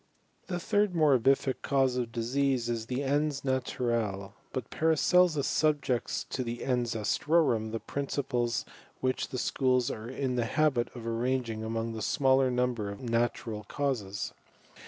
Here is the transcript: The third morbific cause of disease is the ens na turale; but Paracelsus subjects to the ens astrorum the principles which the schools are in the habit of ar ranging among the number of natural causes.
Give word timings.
The 0.47 0.59
third 0.59 0.93
morbific 0.95 1.61
cause 1.61 1.95
of 1.95 2.11
disease 2.11 2.69
is 2.69 2.87
the 2.87 3.03
ens 3.03 3.45
na 3.45 3.59
turale; 3.59 4.33
but 4.51 4.71
Paracelsus 4.71 5.45
subjects 5.45 6.23
to 6.31 6.43
the 6.43 6.63
ens 6.63 6.95
astrorum 6.95 7.71
the 7.71 7.79
principles 7.79 8.65
which 8.99 9.27
the 9.29 9.37
schools 9.37 9.91
are 9.91 10.09
in 10.09 10.37
the 10.37 10.45
habit 10.45 10.87
of 10.95 11.05
ar 11.05 11.13
ranging 11.13 11.63
among 11.63 11.93
the 11.93 12.49
number 12.51 12.89
of 12.89 12.99
natural 12.99 13.63
causes. 13.65 14.33